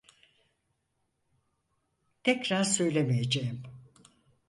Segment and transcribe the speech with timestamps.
[2.23, 3.63] Tekrar söylemeyeceğim.